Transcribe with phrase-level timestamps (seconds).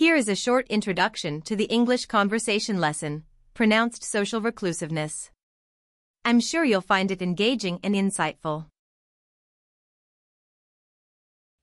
[0.00, 5.30] Here is a short introduction to the English conversation lesson, pronounced social reclusiveness.
[6.24, 8.68] I'm sure you'll find it engaging and insightful.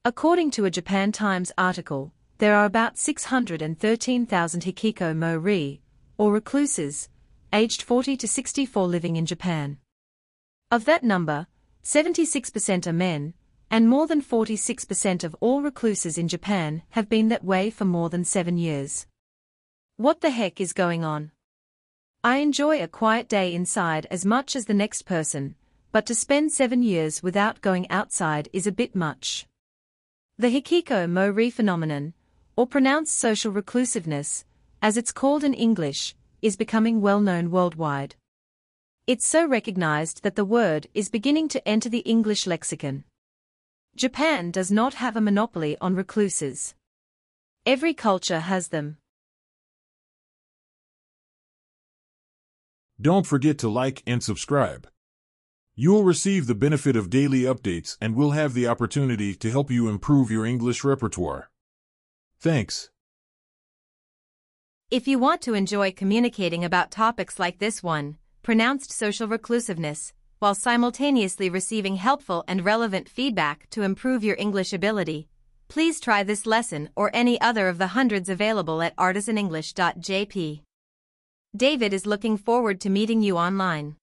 [0.05, 5.79] According to a Japan Times article, there are about 613,000 hikikomori,
[6.19, 7.09] or recluses,
[7.51, 9.79] aged 40 to 64 living in Japan.
[10.69, 11.47] Of that number,
[11.83, 13.33] 76% are men,
[13.70, 18.09] and more than 46% of all recluses in Japan have been that way for more
[18.09, 19.07] than seven years.
[19.98, 21.31] What the heck is going on?
[22.23, 25.55] I enjoy a quiet day inside as much as the next person,
[25.91, 29.48] but to spend seven years without going outside is a bit much.
[30.38, 32.13] The Hikikomori phenomenon,
[32.55, 34.45] or pronounced social reclusiveness,
[34.81, 38.15] as it's called in English, is becoming well known worldwide.
[39.07, 43.04] It's so recognized that the word is beginning to enter the English lexicon.
[43.97, 46.75] Japan does not have a monopoly on recluses.
[47.65, 48.97] Every culture has them.
[53.01, 54.87] Don't forget to like and subscribe.
[55.76, 59.89] You'll receive the benefit of daily updates and we'll have the opportunity to help you
[59.89, 61.49] improve your English repertoire.
[62.39, 62.91] Thanks.
[64.91, 70.56] If you want to enjoy communicating about topics like this one, pronounced social reclusiveness, while
[70.56, 75.28] simultaneously receiving helpful and relevant feedback to improve your English ability,
[75.68, 80.62] please try this lesson or any other of the hundreds available at artisanenglish.jp.
[81.56, 83.96] David is looking forward to meeting you online.